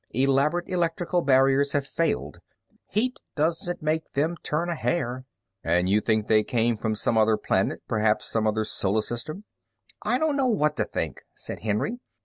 Elaborate 0.15 0.67
electrical 0.67 1.21
barriers 1.21 1.73
have 1.73 1.85
failed. 1.85 2.39
Heat 2.87 3.19
doesn't 3.35 3.83
make 3.83 4.13
them 4.13 4.35
turn 4.41 4.67
a 4.67 4.73
hair." 4.73 5.25
"And 5.63 5.87
you 5.87 6.01
think 6.01 6.25
they 6.25 6.43
came 6.43 6.75
from 6.75 6.95
some 6.95 7.19
other 7.19 7.37
planet, 7.37 7.83
perhaps 7.87 8.25
some 8.27 8.47
other 8.47 8.65
solar 8.65 9.03
system?" 9.03 9.43
"I 10.01 10.17
don't 10.17 10.35
know 10.35 10.47
what 10.47 10.75
to 10.77 10.85
think," 10.85 11.21
said 11.35 11.59
Henry. 11.59 11.99